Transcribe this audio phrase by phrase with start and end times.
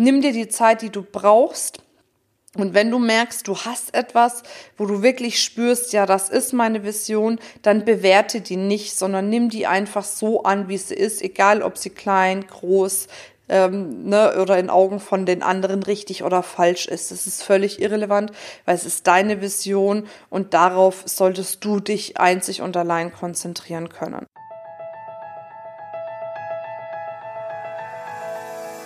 [0.00, 1.82] Nimm dir die Zeit, die du brauchst.
[2.54, 4.44] Und wenn du merkst, du hast etwas,
[4.76, 9.50] wo du wirklich spürst, ja, das ist meine Vision, dann bewerte die nicht, sondern nimm
[9.50, 13.08] die einfach so an, wie sie ist, egal ob sie klein, groß,
[13.48, 17.10] ähm, ne, oder in Augen von den anderen richtig oder falsch ist.
[17.10, 18.30] Das ist völlig irrelevant,
[18.66, 24.26] weil es ist deine Vision und darauf solltest du dich einzig und allein konzentrieren können.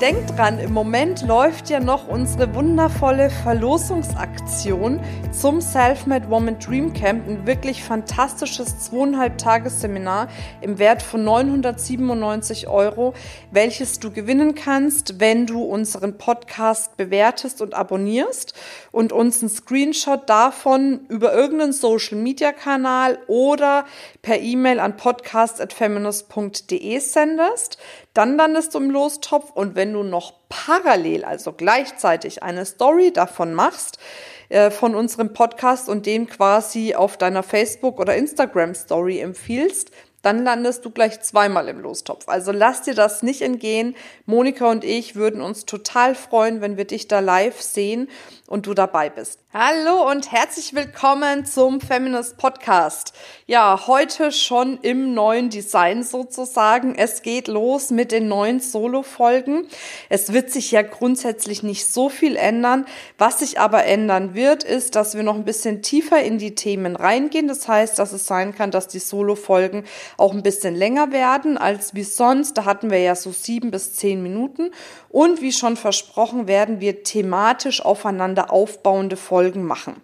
[0.00, 5.00] Denk dran, im Moment läuft ja noch unsere wundervolle Verlosungsaktion
[5.32, 7.26] zum Selfmade Woman Dream Camp.
[7.26, 10.28] Ein wirklich fantastisches zweieinhalb Tagesseminar
[10.60, 13.14] im Wert von 997 Euro,
[13.50, 18.52] welches du gewinnen kannst, wenn du unseren Podcast bewertest und abonnierst
[18.92, 23.86] und uns einen Screenshot davon über irgendeinen Social Media Kanal oder
[24.20, 27.78] per E-Mail an podcast.feminist.de sendest.
[28.16, 33.52] Dann landest du im Lostopf und wenn du noch parallel, also gleichzeitig eine Story davon
[33.52, 33.98] machst,
[34.48, 39.90] äh, von unserem Podcast und dem quasi auf deiner Facebook- oder Instagram-Story empfiehlst,
[40.26, 42.28] dann landest du gleich zweimal im Lostopf.
[42.28, 43.94] Also lass dir das nicht entgehen.
[44.24, 48.08] Monika und ich würden uns total freuen, wenn wir dich da live sehen
[48.48, 49.38] und du dabei bist.
[49.52, 53.14] Hallo und herzlich willkommen zum Feminist Podcast.
[53.46, 56.94] Ja, heute schon im neuen Design sozusagen.
[56.94, 59.66] Es geht los mit den neuen Solo-Folgen.
[60.10, 62.84] Es wird sich ja grundsätzlich nicht so viel ändern.
[63.16, 66.96] Was sich aber ändern wird, ist, dass wir noch ein bisschen tiefer in die Themen
[66.96, 67.48] reingehen.
[67.48, 69.84] Das heißt, dass es sein kann, dass die Solo-Folgen
[70.16, 72.56] auch ein bisschen länger werden als wie sonst.
[72.58, 74.70] Da hatten wir ja so sieben bis zehn Minuten.
[75.08, 79.96] Und wie schon versprochen, werden wir thematisch aufeinander aufbauende Folgen machen.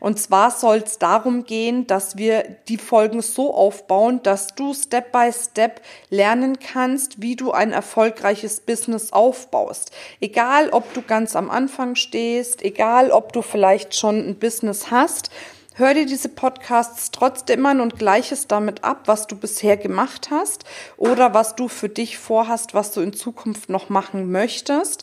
[0.00, 5.12] Und zwar soll es darum gehen, dass wir die Folgen so aufbauen, dass du Step
[5.12, 9.90] by Step lernen kannst, wie du ein erfolgreiches Business aufbaust.
[10.20, 15.30] Egal, ob du ganz am Anfang stehst, egal, ob du vielleicht schon ein Business hast,
[15.76, 20.28] Hör dir diese Podcasts trotzdem an und gleich es damit ab, was du bisher gemacht
[20.30, 20.64] hast
[20.96, 25.02] oder was du für dich vorhast, was du in Zukunft noch machen möchtest,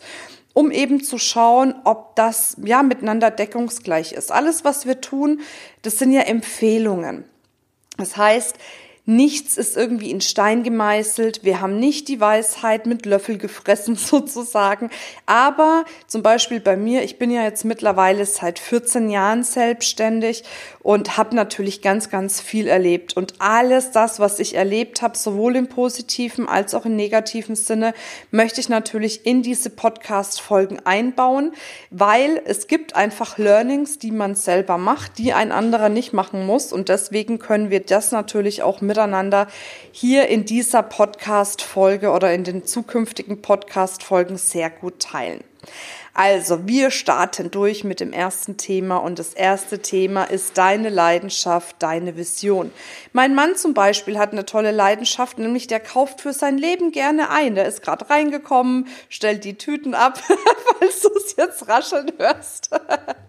[0.54, 4.32] um eben zu schauen, ob das ja miteinander deckungsgleich ist.
[4.32, 5.42] Alles, was wir tun,
[5.82, 7.26] das sind ja Empfehlungen.
[7.98, 8.56] Das heißt,
[9.12, 11.44] Nichts ist irgendwie in Stein gemeißelt.
[11.44, 14.90] Wir haben nicht die Weisheit mit Löffel gefressen sozusagen.
[15.26, 20.46] Aber zum Beispiel bei mir, ich bin ja jetzt mittlerweile seit 14 Jahren selbstständig
[20.80, 23.18] und habe natürlich ganz, ganz viel erlebt.
[23.18, 27.94] Und alles das, was ich erlebt habe, sowohl im positiven als auch im negativen Sinne,
[28.32, 31.52] möchte ich natürlich in diese Podcast-Folgen einbauen,
[31.90, 36.72] weil es gibt einfach Learnings, die man selber macht, die ein anderer nicht machen muss.
[36.72, 39.48] Und deswegen können wir das natürlich auch mit miteinander
[39.92, 45.44] hier in dieser Podcast-Folge oder in den zukünftigen Podcast-Folgen sehr gut teilen.
[46.14, 51.78] Also, wir starten durch mit dem ersten Thema und das erste Thema ist deine Leidenschaft,
[51.80, 52.72] deine Vision.
[53.14, 57.30] Mein Mann zum Beispiel hat eine tolle Leidenschaft, nämlich der kauft für sein Leben gerne
[57.30, 57.56] ein.
[57.56, 60.22] Der ist gerade reingekommen, stellt die Tüten ab,
[60.80, 62.72] falls du es jetzt rascheln hörst.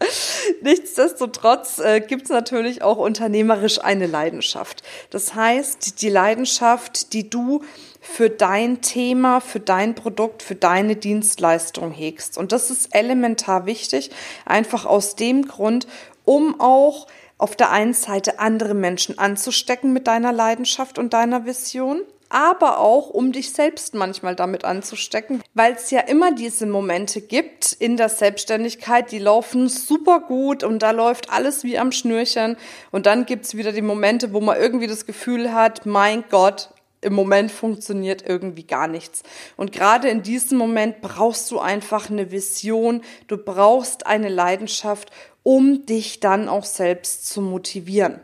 [0.63, 4.83] Nichtsdestotrotz äh, gibt es natürlich auch unternehmerisch eine Leidenschaft.
[5.11, 7.63] Das heißt, die Leidenschaft, die du
[8.05, 12.22] für dein Thema, für dein Produkt, für deine Dienstleistung hegst.
[12.37, 14.11] Und das ist elementar wichtig,
[14.45, 15.87] einfach aus dem Grund,
[16.25, 17.07] um auch
[17.39, 23.11] auf der einen Seite andere Menschen anzustecken mit deiner Leidenschaft und deiner Vision, aber auch
[23.11, 28.09] um dich selbst manchmal damit anzustecken, weil es ja immer diese Momente gibt in der
[28.09, 32.57] Selbstständigkeit, die laufen super gut und da läuft alles wie am Schnürchen.
[32.91, 36.71] Und dann gibt's wieder die Momente, wo man irgendwie das Gefühl hat, mein Gott,
[37.03, 39.23] im Moment funktioniert irgendwie gar nichts.
[39.57, 45.11] Und gerade in diesem Moment brauchst du einfach eine Vision, du brauchst eine Leidenschaft,
[45.43, 48.21] um dich dann auch selbst zu motivieren.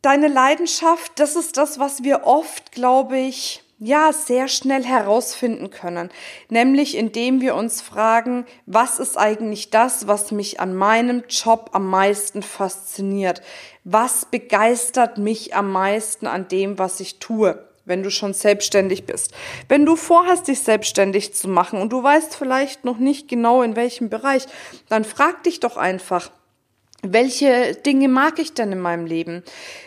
[0.00, 6.10] Deine Leidenschaft, das ist das, was wir oft, glaube ich, ja, sehr schnell herausfinden können.
[6.48, 11.88] Nämlich indem wir uns fragen, was ist eigentlich das, was mich an meinem Job am
[11.88, 13.42] meisten fasziniert?
[13.84, 17.68] Was begeistert mich am meisten an dem, was ich tue?
[17.84, 19.32] wenn du schon selbstständig bist.
[19.68, 23.76] Wenn du vorhast, dich selbstständig zu machen und du weißt vielleicht noch nicht genau in
[23.76, 24.46] welchem Bereich,
[24.88, 26.30] dann frag dich doch einfach,
[27.04, 29.42] welche Dinge mag ich denn in meinem Leben?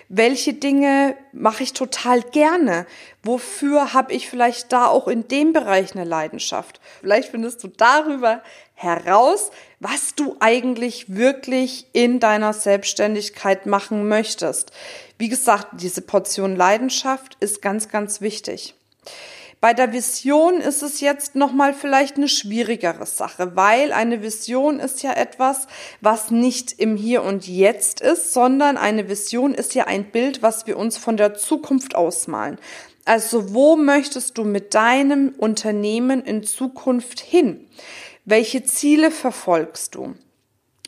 [0.09, 2.85] Welche Dinge mache ich total gerne?
[3.23, 6.81] Wofür habe ich vielleicht da auch in dem Bereich eine Leidenschaft?
[6.99, 8.43] Vielleicht findest du darüber
[8.75, 14.71] heraus, was du eigentlich wirklich in deiner Selbstständigkeit machen möchtest.
[15.17, 18.75] Wie gesagt, diese Portion Leidenschaft ist ganz, ganz wichtig.
[19.61, 25.01] Bei der Vision ist es jetzt nochmal vielleicht eine schwierigere Sache, weil eine Vision ist
[25.01, 25.67] ja etwas,
[26.01, 30.67] was nicht im Hier und Jetzt ist, sondern eine Vision ist ja ein Bild, was
[30.67, 32.59] wir uns von der Zukunft ausmalen.
[33.05, 37.67] Also wo möchtest du mit deinem Unternehmen in Zukunft hin?
[38.25, 40.15] Welche Ziele verfolgst du?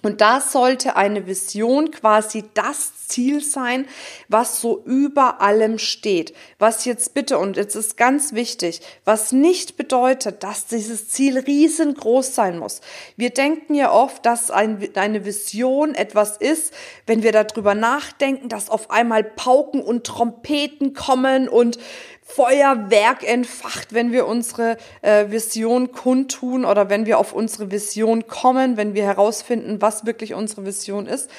[0.04, 3.88] Und da sollte eine Vision quasi das Ziel sein,
[4.28, 6.34] was so über allem steht.
[6.60, 12.36] Was jetzt bitte, und jetzt ist ganz wichtig, was nicht bedeutet, dass dieses Ziel riesengroß
[12.36, 12.82] sein muss.
[13.16, 16.74] Wir denken ja oft, dass ein, eine Vision etwas ist,
[17.08, 21.80] wenn wir darüber nachdenken, dass auf einmal Pauken und Trompeten kommen und
[22.28, 28.76] Feuerwerk entfacht, wenn wir unsere äh, Vision kundtun oder wenn wir auf unsere Vision kommen,
[28.76, 31.30] wenn wir herausfinden, was wirklich unsere Vision ist.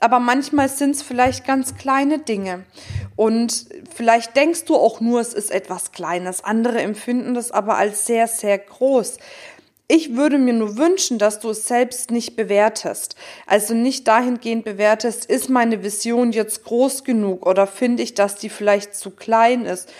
[0.00, 2.64] Aber manchmal sind es vielleicht ganz kleine Dinge.
[3.16, 6.44] Und vielleicht denkst du auch nur, es ist etwas Kleines.
[6.44, 9.16] Andere empfinden das aber als sehr, sehr groß.
[9.88, 13.16] Ich würde mir nur wünschen, dass du es selbst nicht bewertest.
[13.46, 18.50] Also nicht dahingehend bewertest, ist meine Vision jetzt groß genug oder finde ich, dass die
[18.50, 19.90] vielleicht zu klein ist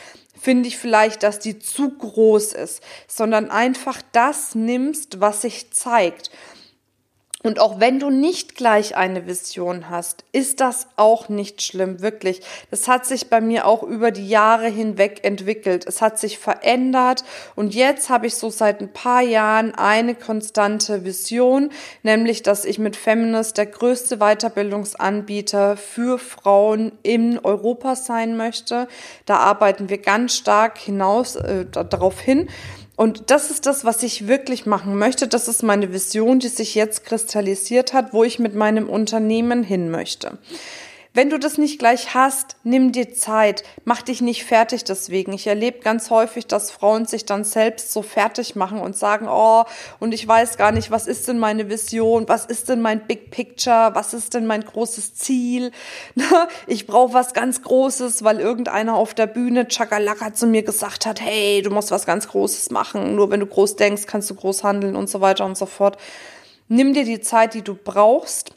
[0.44, 6.30] finde ich vielleicht, dass die zu groß ist, sondern einfach das nimmst, was sich zeigt.
[7.44, 12.40] Und auch wenn du nicht gleich eine Vision hast, ist das auch nicht schlimm, wirklich.
[12.70, 15.84] Das hat sich bei mir auch über die Jahre hinweg entwickelt.
[15.86, 17.22] Es hat sich verändert
[17.54, 21.68] und jetzt habe ich so seit ein paar Jahren eine konstante Vision,
[22.02, 28.88] nämlich, dass ich mit Feminist der größte Weiterbildungsanbieter für Frauen in Europa sein möchte.
[29.26, 32.48] Da arbeiten wir ganz stark hinaus äh, darauf hin.
[32.96, 35.26] Und das ist das, was ich wirklich machen möchte.
[35.26, 39.90] Das ist meine Vision, die sich jetzt kristallisiert hat, wo ich mit meinem Unternehmen hin
[39.90, 40.38] möchte.
[41.16, 45.32] Wenn du das nicht gleich hast, nimm dir Zeit, mach dich nicht fertig deswegen.
[45.32, 49.62] Ich erlebe ganz häufig, dass Frauen sich dann selbst so fertig machen und sagen, oh,
[50.00, 53.30] und ich weiß gar nicht, was ist denn meine Vision, was ist denn mein Big
[53.30, 55.70] Picture, was ist denn mein großes Ziel?
[56.66, 61.20] Ich brauche was ganz Großes, weil irgendeiner auf der Bühne Chakalaka zu mir gesagt hat,
[61.20, 63.14] hey, du musst was ganz Großes machen.
[63.14, 65.96] Nur wenn du groß denkst, kannst du groß handeln und so weiter und so fort.
[66.68, 68.54] Nimm dir die Zeit, die du brauchst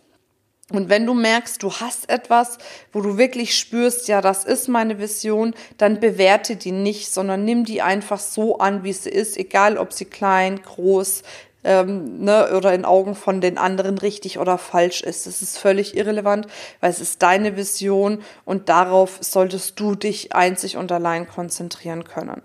[0.74, 2.58] und wenn du merkst, du hast etwas,
[2.92, 7.64] wo du wirklich spürst, ja, das ist meine Vision, dann bewerte die nicht, sondern nimm
[7.64, 11.24] die einfach so an, wie sie ist, egal ob sie klein, groß
[11.64, 15.26] ähm, ne, oder in Augen von den anderen richtig oder falsch ist.
[15.26, 16.48] Das ist völlig irrelevant,
[16.82, 22.42] weil es ist deine Vision und darauf solltest du dich einzig und allein konzentrieren können.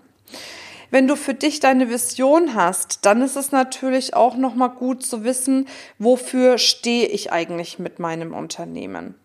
[0.93, 5.03] Wenn du für dich deine Vision hast, dann ist es natürlich auch noch mal gut
[5.03, 5.67] zu wissen,
[5.97, 9.15] wofür stehe ich eigentlich mit meinem Unternehmen.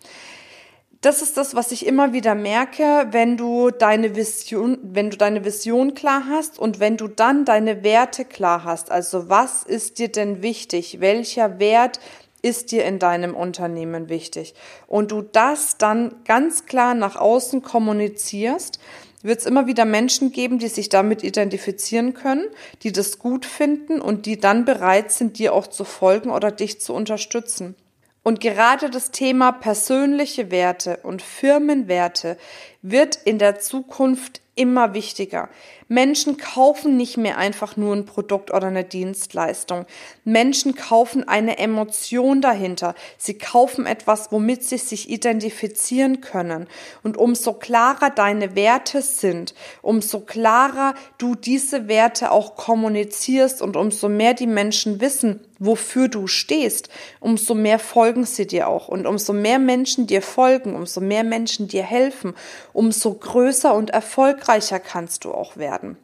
[1.03, 5.45] Das ist das, was ich immer wieder merke, wenn du deine Vision, wenn du deine
[5.45, 8.91] Vision klar hast und wenn du dann deine Werte klar hast.
[8.91, 11.01] Also was ist dir denn wichtig?
[11.01, 12.01] Welcher Wert
[12.41, 14.55] ist dir in deinem Unternehmen wichtig?
[14.87, 18.81] Und du das dann ganz klar nach außen kommunizierst,
[19.23, 22.47] wird es immer wieder Menschen geben, die sich damit identifizieren können,
[22.83, 26.81] die das gut finden und die dann bereit sind, dir auch zu folgen oder dich
[26.81, 27.75] zu unterstützen.
[28.23, 32.37] Und gerade das Thema persönliche Werte und Firmenwerte
[32.83, 35.49] wird in der Zukunft immer wichtiger.
[35.91, 39.87] Menschen kaufen nicht mehr einfach nur ein Produkt oder eine Dienstleistung.
[40.25, 42.95] Menschen kaufen eine Emotion dahinter.
[43.17, 46.67] Sie kaufen etwas, womit sie sich identifizieren können.
[47.03, 54.11] Und umso klarer deine Werte sind, umso klarer du diese Werte auch kommunizierst und umso
[54.11, 56.89] mehr die Menschen wissen, wofür du stehst,
[57.21, 58.89] umso mehr folgen sie dir auch.
[58.89, 62.35] Und umso mehr Menschen dir folgen, umso mehr Menschen dir helfen,
[62.79, 65.97] umso größer und erfolgreicher kannst du auch werden.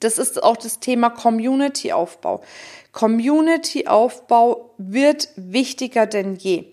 [0.00, 2.40] Das ist auch das Thema Community-Aufbau.
[2.92, 6.72] Community-Aufbau wird wichtiger denn je.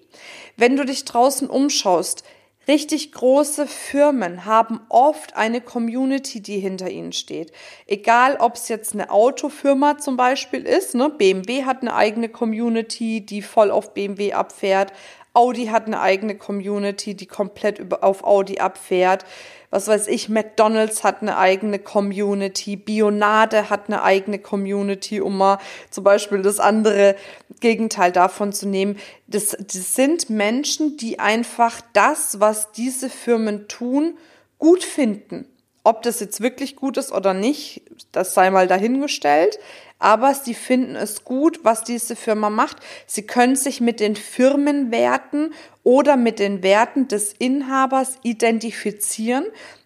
[0.55, 2.23] Wenn du dich draußen umschaust,
[2.65, 7.51] Richtig große Firmen haben oft eine Community, die hinter ihnen steht.
[7.87, 11.09] Egal, ob es jetzt eine Autofirma zum Beispiel ist, ne?
[11.09, 14.93] BMW hat eine eigene Community, die voll auf BMW abfährt.
[15.33, 19.25] Audi hat eine eigene Community, die komplett auf Audi abfährt.
[19.71, 25.57] was weiß ich, McDonald's hat eine eigene Community, Bionade hat eine eigene Community, um mal
[25.89, 27.15] zum Beispiel das andere
[27.59, 28.99] Gegenteil davon zu nehmen.
[29.25, 34.15] Das, das sind Menschen, die einfach das, was diese Firmen tun,
[34.59, 35.47] gut finden.
[35.83, 39.57] Ob das jetzt wirklich gut ist oder nicht, das sei mal dahingestellt.
[40.03, 42.75] Aber sie finden es gut, was diese Firma macht.
[43.07, 49.45] Sie können sich mit den Firmenwerten oder mit den Werten des Inhabers identifizieren.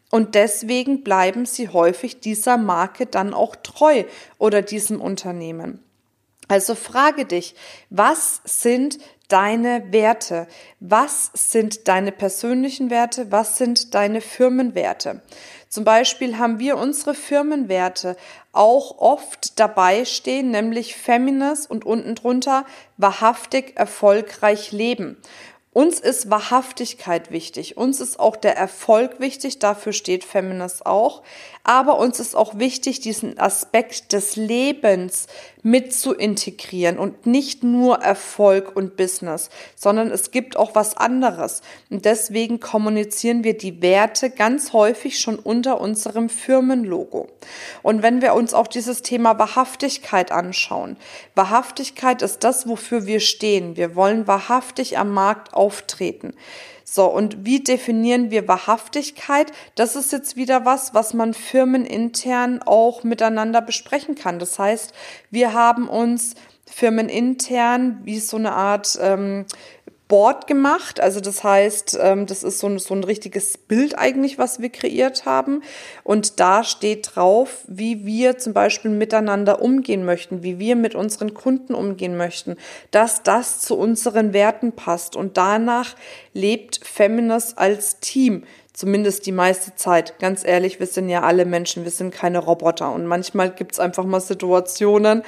[0.10, 4.06] Und deswegen bleiben sie häufig dieser Marke dann auch treu
[4.40, 5.84] oder diesem Unternehmen.
[6.48, 7.54] Also frage dich,
[7.92, 8.98] was sind
[9.28, 10.48] deine Werte?
[10.80, 13.32] Was sind deine persönlichen Werte?
[13.32, 15.22] Was sind deine Firmenwerte?
[15.70, 18.16] Zum Beispiel haben wir unsere Firmenwerte
[18.52, 22.66] auch oft dabei stehen, nämlich Feminist und unten drunter
[22.98, 25.18] wahrhaftig erfolgreich leben.
[25.78, 27.78] Uns ist Wahrhaftigkeit wichtig.
[27.78, 29.60] Uns ist auch der Erfolg wichtig.
[29.60, 31.22] Dafür steht Feminist auch.
[31.64, 35.28] Aber uns ist auch wichtig, diesen Aspekt des Lebens
[35.68, 41.62] mit zu integrieren und nicht nur Erfolg und Business, sondern es gibt auch was anderes.
[41.90, 47.28] Und deswegen kommunizieren wir die Werte ganz häufig schon unter unserem Firmenlogo.
[47.84, 50.96] Und wenn wir uns auch dieses Thema Wahrhaftigkeit anschauen,
[51.36, 53.76] Wahrhaftigkeit ist das, wofür wir stehen.
[53.76, 56.34] Wir wollen wahrhaftig am Markt auftreten.
[56.86, 59.52] So, und wie definieren wir Wahrhaftigkeit?
[59.76, 64.40] Das ist jetzt wieder was, was man firmenintern auch miteinander besprechen kann.
[64.40, 64.94] Das heißt,
[65.30, 69.46] wir haben uns firmenintern wie so eine Art ähm,
[70.08, 71.00] Board gemacht.
[71.00, 74.70] Also das heißt, ähm, das ist so ein, so ein richtiges Bild eigentlich, was wir
[74.70, 75.64] kreiert haben.
[76.04, 81.34] Und da steht drauf, wie wir zum Beispiel miteinander umgehen möchten, wie wir mit unseren
[81.34, 82.56] Kunden umgehen möchten,
[82.92, 85.16] dass das zu unseren Werten passt.
[85.16, 85.96] Und danach
[86.34, 88.44] lebt Feminist als Team
[88.78, 90.20] zumindest die meiste Zeit.
[90.20, 92.92] Ganz ehrlich, wir sind ja alle Menschen, wir sind keine Roboter.
[92.92, 95.24] Und manchmal gibt's einfach mal Situationen,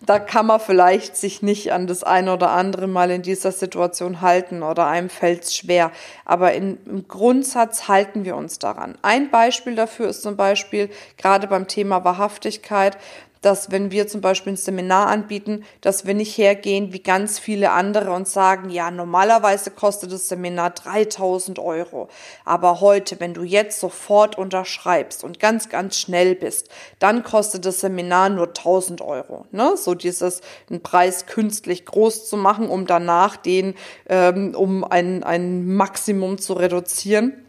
[0.00, 4.22] da kann man vielleicht sich nicht an das eine oder andere Mal in dieser Situation
[4.22, 5.92] halten oder einem fällt's schwer.
[6.24, 8.96] Aber in, im Grundsatz halten wir uns daran.
[9.02, 12.96] Ein Beispiel dafür ist zum Beispiel gerade beim Thema Wahrhaftigkeit,
[13.44, 17.72] dass wenn wir zum Beispiel ein Seminar anbieten, dass wir nicht hergehen wie ganz viele
[17.72, 22.08] andere und sagen, ja, normalerweise kostet das Seminar 3000 Euro.
[22.46, 27.80] Aber heute, wenn du jetzt sofort unterschreibst und ganz, ganz schnell bist, dann kostet das
[27.80, 29.44] Seminar nur 1000 Euro.
[29.50, 29.76] Ne?
[29.76, 33.74] So dieses, einen Preis künstlich groß zu machen, um danach den,
[34.08, 37.43] ähm, um ein, ein Maximum zu reduzieren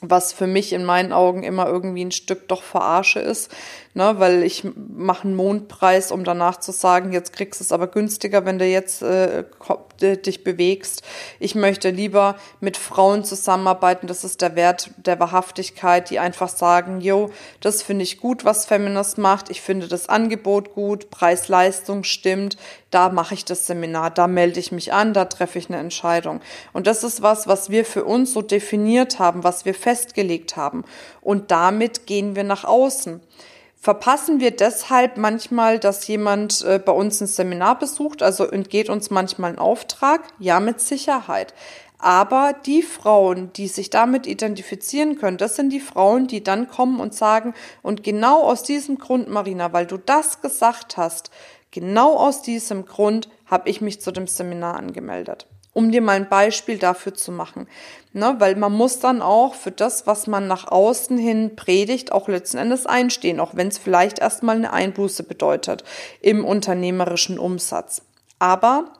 [0.00, 3.50] was für mich in meinen Augen immer irgendwie ein Stück doch Verarsche ist,
[3.94, 7.88] ne, weil ich mache einen Mondpreis, um danach zu sagen, jetzt kriegst du es aber
[7.88, 9.44] günstiger, wenn du jetzt äh,
[10.00, 11.02] dich bewegst.
[11.38, 17.00] Ich möchte lieber mit Frauen zusammenarbeiten, das ist der Wert der Wahrhaftigkeit, die einfach sagen,
[17.00, 22.56] jo, das finde ich gut, was Feminist macht, ich finde das Angebot gut, Preis-Leistung stimmt,
[22.90, 26.40] da mache ich das Seminar, da melde ich mich an, da treffe ich eine Entscheidung.
[26.72, 30.84] Und das ist was, was wir für uns so definiert haben, was wir festgelegt haben.
[31.20, 33.20] Und damit gehen wir nach außen.
[33.80, 39.10] Verpassen wir deshalb manchmal, dass jemand äh, bei uns ein Seminar besucht, also entgeht uns
[39.10, 40.22] manchmal ein Auftrag?
[40.40, 41.54] Ja, mit Sicherheit.
[41.98, 46.98] Aber die Frauen, die sich damit identifizieren können, das sind die Frauen, die dann kommen
[46.98, 51.30] und sagen, und genau aus diesem Grund, Marina, weil du das gesagt hast,
[51.70, 55.46] genau aus diesem Grund habe ich mich zu dem Seminar angemeldet
[55.78, 57.68] um dir mal ein Beispiel dafür zu machen.
[58.12, 62.26] Ne, weil man muss dann auch für das, was man nach außen hin predigt, auch
[62.26, 65.84] letzten Endes einstehen, auch wenn es vielleicht erstmal eine Einbuße bedeutet
[66.20, 68.02] im unternehmerischen Umsatz.
[68.40, 68.92] Aber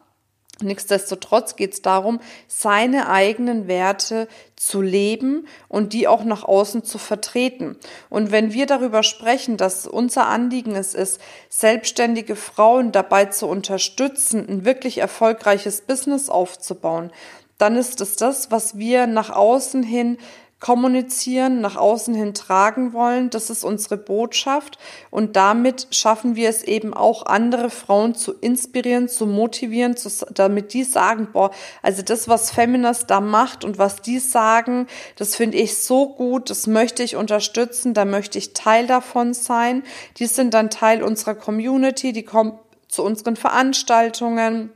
[0.60, 6.98] Nichtsdestotrotz geht es darum, seine eigenen Werte zu leben und die auch nach außen zu
[6.98, 7.76] vertreten.
[8.10, 14.48] Und wenn wir darüber sprechen, dass unser Anliegen es ist, selbstständige Frauen dabei zu unterstützen,
[14.48, 17.12] ein wirklich erfolgreiches Business aufzubauen,
[17.56, 20.18] dann ist es das, was wir nach außen hin
[20.60, 23.30] kommunizieren, nach außen hin tragen wollen.
[23.30, 24.78] Das ist unsere Botschaft.
[25.10, 30.72] Und damit schaffen wir es eben auch, andere Frauen zu inspirieren, zu motivieren, zu, damit
[30.72, 35.58] die sagen, boah, also das, was Feminist da macht und was die sagen, das finde
[35.58, 39.84] ich so gut, das möchte ich unterstützen, da möchte ich Teil davon sein.
[40.16, 44.70] Die sind dann Teil unserer Community, die kommen zu unseren Veranstaltungen,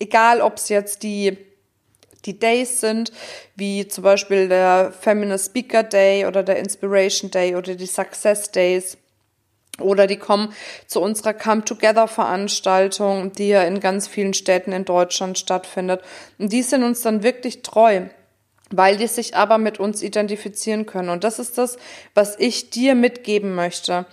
[0.00, 1.38] egal ob es jetzt die
[2.24, 3.12] die Days sind,
[3.56, 8.96] wie zum Beispiel der Feminist Speaker Day oder der Inspiration Day oder die Success Days.
[9.80, 10.52] Oder die kommen
[10.86, 16.00] zu unserer Come Together Veranstaltung, die ja in ganz vielen Städten in Deutschland stattfindet.
[16.38, 18.02] Und die sind uns dann wirklich treu
[18.70, 21.08] weil die sich aber mit uns identifizieren können.
[21.08, 21.76] Und das ist das,
[22.14, 24.06] was ich dir mitgeben möchte.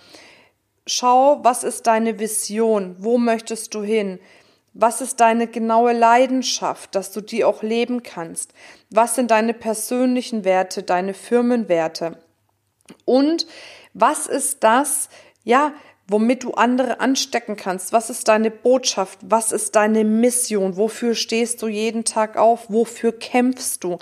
[0.86, 2.96] Schau, was ist deine Vision?
[2.98, 4.18] Wo möchtest du hin?
[4.74, 8.54] Was ist deine genaue Leidenschaft, dass du die auch leben kannst?
[8.90, 12.18] Was sind deine persönlichen Werte, deine Firmenwerte?
[13.04, 13.46] Und
[13.92, 15.10] was ist das,
[15.44, 15.72] ja,
[16.08, 17.92] womit du andere anstecken kannst?
[17.92, 19.18] Was ist deine Botschaft?
[19.22, 20.76] Was ist deine Mission?
[20.76, 22.70] Wofür stehst du jeden Tag auf?
[22.70, 23.98] Wofür kämpfst du?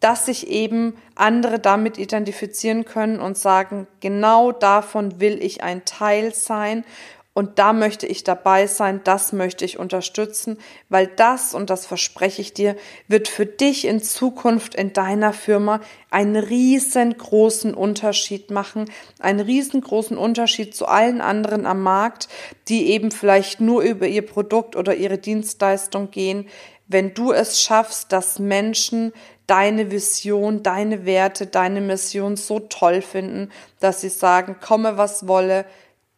[0.00, 6.34] dass sich eben andere damit identifizieren können und sagen, genau davon will ich ein Teil
[6.34, 6.84] sein
[7.32, 10.58] und da möchte ich dabei sein, das möchte ich unterstützen,
[10.88, 12.74] weil das, und das verspreche ich dir,
[13.06, 20.74] wird für dich in Zukunft in deiner Firma einen riesengroßen Unterschied machen, einen riesengroßen Unterschied
[20.74, 22.28] zu allen anderen am Markt,
[22.66, 26.48] die eben vielleicht nur über ihr Produkt oder ihre Dienstleistung gehen,
[26.88, 29.12] wenn du es schaffst, dass Menschen
[29.46, 35.64] deine Vision, deine Werte, deine Mission so toll finden, dass sie sagen, komme was wolle,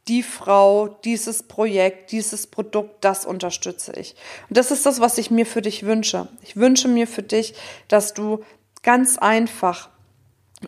[0.09, 4.17] die Frau, dieses Projekt, dieses Produkt, das unterstütze ich.
[4.49, 6.29] Und das ist das, was ich mir für dich wünsche.
[6.43, 7.55] Ich wünsche mir für dich,
[7.89, 8.45] dass du
[8.83, 9.91] ganz einfach,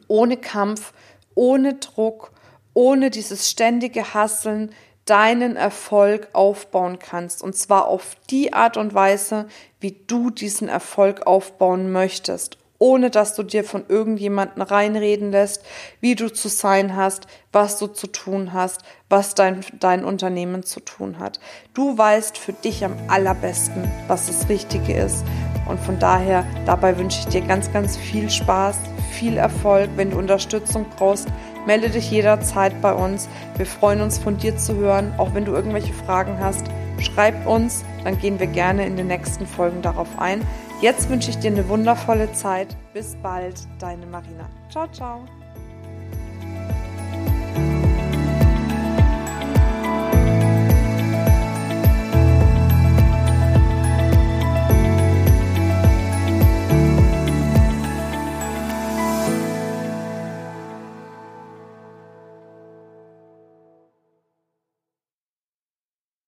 [0.07, 0.93] ohne Kampf,
[1.35, 2.33] ohne Druck,
[2.75, 4.73] ohne dieses ständige Hasseln,
[5.05, 7.43] deinen Erfolg aufbauen kannst.
[7.43, 9.49] Und zwar auf die Art und Weise,
[9.81, 12.59] wie du diesen Erfolg aufbauen möchtest.
[12.85, 15.63] Ohne dass du dir von irgendjemanden reinreden lässt,
[16.03, 20.81] wie du zu sein hast, was du zu tun hast, was dein, dein Unternehmen zu
[20.81, 21.41] tun hat.
[21.73, 25.25] Du weißt für dich am allerbesten, was das Richtige ist.
[25.67, 28.77] Und von daher, dabei wünsche ich dir ganz, ganz viel Spaß,
[29.13, 29.89] viel Erfolg.
[29.97, 31.29] Wenn du Unterstützung brauchst,
[31.67, 33.27] Melde dich jederzeit bei uns.
[33.57, 35.15] Wir freuen uns von dir zu hören.
[35.17, 36.67] Auch wenn du irgendwelche Fragen hast,
[37.01, 40.47] schreib uns, dann gehen wir gerne in den nächsten Folgen darauf ein.
[40.81, 42.77] Jetzt wünsche ich dir eine wundervolle Zeit.
[42.93, 44.49] Bis bald, deine Marina.
[44.71, 45.25] Ciao, ciao.